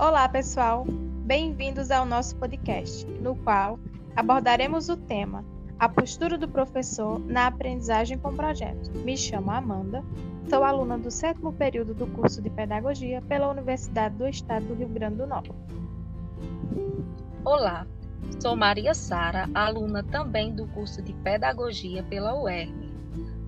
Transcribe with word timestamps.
Olá, 0.00 0.26
pessoal! 0.26 0.86
Bem-vindos 1.26 1.90
ao 1.90 2.06
nosso 2.06 2.34
podcast, 2.36 3.06
no 3.20 3.36
qual 3.36 3.78
abordaremos 4.16 4.88
o 4.88 4.96
tema 4.96 5.44
A 5.78 5.90
postura 5.90 6.38
do 6.38 6.48
professor 6.48 7.18
na 7.18 7.48
aprendizagem 7.48 8.16
com 8.16 8.34
projetos. 8.34 8.88
Me 9.04 9.14
chamo 9.14 9.50
Amanda, 9.50 10.02
sou 10.48 10.64
aluna 10.64 10.96
do 10.96 11.10
sétimo 11.10 11.52
período 11.52 11.92
do 11.92 12.06
curso 12.06 12.40
de 12.40 12.48
Pedagogia 12.48 13.20
pela 13.28 13.50
Universidade 13.50 14.14
do 14.14 14.26
Estado 14.26 14.68
do 14.68 14.74
Rio 14.74 14.88
Grande 14.88 15.16
do 15.16 15.26
Norte. 15.26 15.52
Olá, 17.44 17.86
sou 18.40 18.56
Maria 18.56 18.94
Sara, 18.94 19.50
aluna 19.52 20.02
também 20.02 20.54
do 20.54 20.66
curso 20.68 21.02
de 21.02 21.12
Pedagogia 21.12 22.02
pela 22.04 22.34
UERN. 22.40 22.90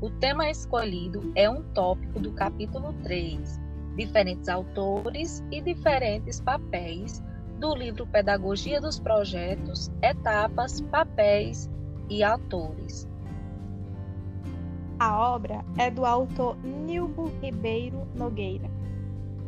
O 0.00 0.08
tema 0.08 0.48
escolhido 0.48 1.30
é 1.34 1.50
um 1.50 1.62
tópico 1.74 2.18
do 2.18 2.32
capítulo 2.32 2.94
3, 3.02 3.67
diferentes 3.98 4.48
autores 4.48 5.44
e 5.50 5.60
diferentes 5.60 6.40
papéis 6.40 7.20
do 7.58 7.74
livro 7.74 8.06
Pedagogia 8.06 8.80
dos 8.80 9.00
Projetos, 9.00 9.90
Etapas, 10.00 10.80
Papéis 10.82 11.68
e 12.08 12.22
Autores. 12.22 13.08
A 15.00 15.34
obra 15.34 15.64
é 15.76 15.90
do 15.90 16.06
autor 16.06 16.56
Nilbo 16.64 17.32
Ribeiro 17.42 18.06
Nogueira. 18.14 18.70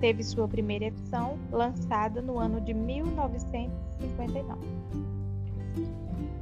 Teve 0.00 0.22
sua 0.22 0.48
primeira 0.48 0.86
edição 0.86 1.38
lançada 1.52 2.22
no 2.22 2.38
ano 2.38 2.58
de 2.58 2.72
1959. 2.72 4.58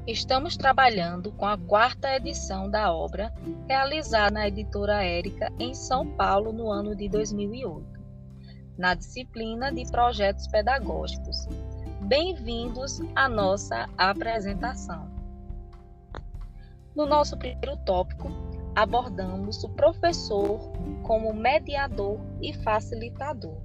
Estamos 0.06 0.56
trabalhando 0.56 1.32
com 1.32 1.46
a 1.46 1.58
quarta 1.58 2.14
edição 2.14 2.70
da 2.70 2.92
obra, 2.92 3.34
realizada 3.66 4.30
na 4.30 4.46
editora 4.46 5.02
Érica 5.02 5.52
em 5.58 5.74
São 5.74 6.06
Paulo 6.06 6.52
no 6.52 6.70
ano 6.70 6.94
de 6.94 7.08
2008 7.08 7.95
na 8.78 8.94
disciplina 8.94 9.72
de 9.72 9.90
projetos 9.90 10.46
pedagógicos. 10.48 11.46
Bem-vindos 12.02 13.00
à 13.14 13.28
nossa 13.28 13.88
apresentação. 13.96 15.10
No 16.94 17.06
nosso 17.06 17.36
primeiro 17.38 17.76
tópico, 17.78 18.28
abordamos 18.74 19.64
o 19.64 19.68
professor 19.70 20.60
como 21.02 21.32
mediador 21.32 22.20
e 22.42 22.52
facilitador. 22.52 23.56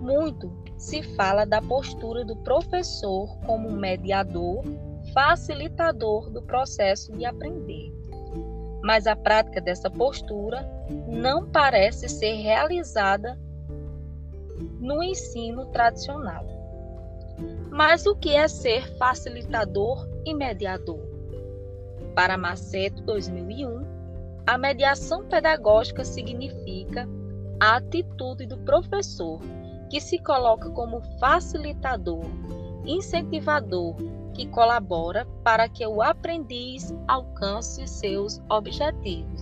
Muito 0.00 0.52
se 0.76 1.02
fala 1.14 1.46
da 1.46 1.62
postura 1.62 2.24
do 2.24 2.36
professor 2.36 3.38
como 3.46 3.70
mediador, 3.70 4.64
facilitador 5.14 6.28
do 6.30 6.42
processo 6.42 7.16
de 7.16 7.24
aprender. 7.24 7.92
Mas 8.82 9.06
a 9.06 9.14
prática 9.14 9.60
dessa 9.60 9.88
postura 9.88 10.68
não 11.06 11.48
parece 11.48 12.08
ser 12.08 12.34
realizada 12.34 13.38
no 14.80 15.02
ensino 15.02 15.66
tradicional. 15.66 16.44
Mas 17.70 18.06
o 18.06 18.14
que 18.14 18.34
é 18.34 18.46
ser 18.46 18.86
facilitador 18.96 20.08
e 20.24 20.34
mediador? 20.34 21.00
Para 22.14 22.36
Macedo 22.36 23.00
2001, 23.02 23.82
a 24.46 24.58
mediação 24.58 25.24
pedagógica 25.24 26.04
significa 26.04 27.08
a 27.60 27.76
atitude 27.76 28.46
do 28.46 28.58
professor 28.58 29.40
que 29.88 30.00
se 30.00 30.18
coloca 30.18 30.68
como 30.70 31.00
facilitador, 31.18 32.24
incentivador, 32.84 33.94
que 34.34 34.46
colabora 34.46 35.26
para 35.44 35.68
que 35.68 35.86
o 35.86 36.02
aprendiz 36.02 36.94
alcance 37.06 37.86
seus 37.86 38.40
objetivos. 38.48 39.41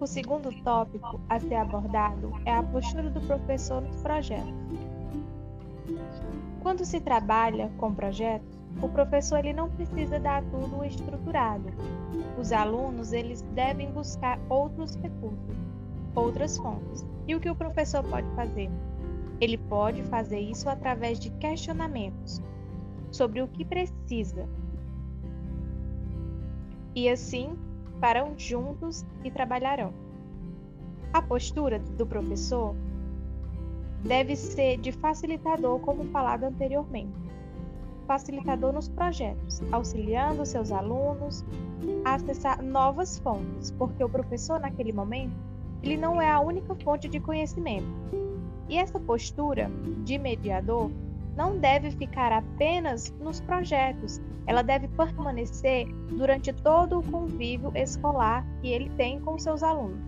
O 0.00 0.06
segundo 0.06 0.50
tópico 0.64 1.20
a 1.28 1.38
ser 1.38 1.56
abordado 1.56 2.32
é 2.46 2.54
a 2.54 2.62
postura 2.62 3.10
do 3.10 3.20
professor 3.20 3.82
nos 3.82 3.96
projetos. 3.96 4.54
Quando 6.62 6.86
se 6.86 7.00
trabalha 7.00 7.70
com 7.76 7.94
projetos, 7.94 8.48
o 8.80 8.88
professor 8.88 9.40
ele 9.40 9.52
não 9.52 9.68
precisa 9.68 10.18
dar 10.18 10.42
tudo 10.44 10.82
estruturado. 10.86 11.66
Os 12.38 12.50
alunos 12.50 13.12
eles 13.12 13.42
devem 13.54 13.92
buscar 13.92 14.40
outros 14.48 14.94
recursos, 14.94 15.56
outras 16.14 16.56
fontes. 16.56 17.04
E 17.28 17.34
o 17.34 17.40
que 17.40 17.50
o 17.50 17.54
professor 17.54 18.02
pode 18.02 18.28
fazer? 18.30 18.70
Ele 19.38 19.58
pode 19.58 20.02
fazer 20.04 20.40
isso 20.40 20.70
através 20.70 21.20
de 21.20 21.28
questionamentos 21.32 22.40
sobre 23.10 23.42
o 23.42 23.48
que 23.48 23.66
precisa. 23.66 24.48
E 26.94 27.06
assim 27.06 27.54
farão 28.00 28.34
juntos 28.36 29.04
e 29.22 29.30
trabalharão. 29.30 29.92
A 31.12 31.20
postura 31.20 31.78
do 31.78 32.06
professor 32.06 32.74
deve 34.04 34.34
ser 34.34 34.78
de 34.78 34.90
facilitador, 34.92 35.78
como 35.80 36.04
falado 36.04 36.44
anteriormente. 36.44 37.12
Facilitador 38.06 38.72
nos 38.72 38.88
projetos, 38.88 39.62
auxiliando 39.70 40.44
seus 40.46 40.72
alunos 40.72 41.44
a 42.04 42.14
acessar 42.14 42.62
novas 42.62 43.18
fontes, 43.18 43.70
porque 43.72 44.02
o 44.02 44.08
professor, 44.08 44.58
naquele 44.58 44.92
momento, 44.92 45.34
ele 45.82 45.96
não 45.96 46.20
é 46.20 46.30
a 46.30 46.40
única 46.40 46.74
fonte 46.76 47.08
de 47.08 47.20
conhecimento. 47.20 47.86
E 48.68 48.78
essa 48.78 48.98
postura 48.98 49.70
de 50.04 50.18
mediador 50.18 50.90
não 51.36 51.58
deve 51.58 51.90
ficar 51.90 52.32
apenas 52.32 53.12
nos 53.20 53.40
projetos, 53.40 54.20
ela 54.46 54.62
deve 54.62 54.88
permanecer 54.88 55.86
durante 56.10 56.52
todo 56.52 56.98
o 56.98 57.02
convívio 57.02 57.72
escolar 57.74 58.44
que 58.60 58.68
ele 58.68 58.90
tem 58.90 59.20
com 59.20 59.38
seus 59.38 59.62
alunos. 59.62 60.00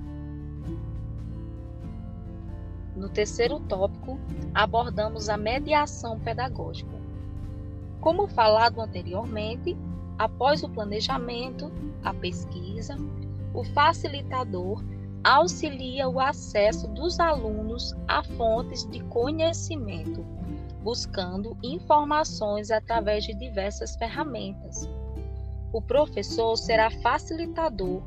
No 2.97 3.09
terceiro 3.09 3.59
tópico, 3.60 4.19
abordamos 4.54 5.28
a 5.28 5.37
mediação 5.37 6.19
pedagógica. 6.20 6.93
Como 8.00 8.26
falado 8.26 8.81
anteriormente, 8.81 9.76
após 10.19 10.62
o 10.62 10.69
planejamento, 10.69 11.70
a 12.04 12.12
pesquisa, 12.12 12.97
o 13.54 13.64
facilitador 13.64 14.82
auxilia 15.25 16.09
o 16.09 16.19
acesso 16.19 16.88
dos 16.88 17.20
alunos 17.20 17.94
a 18.09 18.22
fontes 18.25 18.84
de 18.91 19.00
conhecimento 19.04 20.25
buscando 20.82 21.56
informações 21.62 22.70
através 22.70 23.25
de 23.25 23.34
diversas 23.34 23.97
ferramentas. 23.97 24.88
O 25.72 25.81
professor 25.81 26.56
será 26.56 26.91
facilitador, 26.91 28.03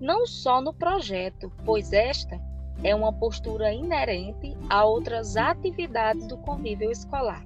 não 0.00 0.26
só 0.26 0.60
no 0.60 0.72
projeto, 0.72 1.52
pois 1.64 1.92
esta 1.92 2.40
é 2.82 2.94
uma 2.94 3.12
postura 3.12 3.72
inerente 3.72 4.56
a 4.70 4.84
outras 4.84 5.36
atividades 5.36 6.26
do 6.26 6.38
convívio 6.38 6.90
escolar. 6.90 7.44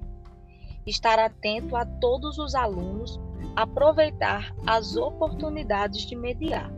Estar 0.85 1.17
atento 1.17 1.75
a 1.75 1.85
todos 1.85 2.37
os 2.37 2.55
alunos, 2.55 3.19
aproveitar 3.55 4.53
as 4.67 4.95
oportunidades 4.95 6.01
de 6.01 6.15
mediar. 6.15 6.71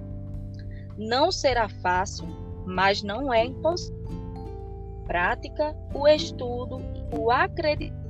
Não 0.97 1.31
será 1.31 1.67
fácil, 1.67 2.27
mas 2.65 3.03
não 3.03 3.33
é 3.33 3.45
impossível. 3.45 4.24
Prática, 5.05 5.75
o 5.93 6.07
estudo 6.07 6.79
o 7.17 7.31
acreditar 7.31 8.05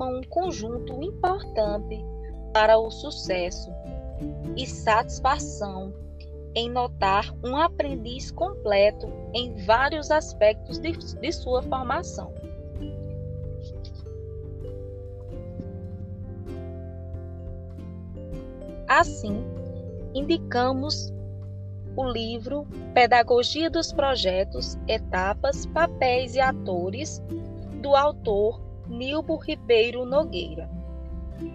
um 0.00 0.20
conjunto 0.28 1.02
importante 1.02 2.04
para 2.52 2.78
o 2.78 2.90
sucesso 2.90 3.70
e 4.56 4.66
satisfação 4.66 5.92
em 6.54 6.70
notar 6.70 7.32
um 7.44 7.56
aprendiz 7.56 8.30
completo 8.30 9.08
em 9.34 9.54
vários 9.64 10.10
aspectos 10.10 10.78
de, 10.78 10.92
de 10.92 11.32
sua 11.32 11.62
formação. 11.62 12.32
Assim, 18.88 19.44
indicamos 20.14 21.12
o 21.96 22.04
livro 22.04 22.66
Pedagogia 22.94 23.70
dos 23.70 23.92
Projetos, 23.92 24.78
Etapas, 24.86 25.66
Papéis 25.66 26.34
e 26.34 26.40
Atores, 26.40 27.22
do 27.82 27.94
autor 27.94 28.60
Nilbo 28.88 29.36
Ribeiro 29.36 30.04
Nogueira. 30.04 30.68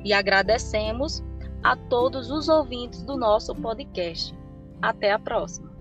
E 0.04 0.14
agradecemos 0.14 1.24
a 1.64 1.76
todos 1.76 2.30
os 2.30 2.50
ouvintes 2.50 3.04
do 3.04 3.18
nosso 3.18 3.56
podcast. 3.56 4.36
Até 4.82 5.12
a 5.12 5.20
próxima. 5.20 5.74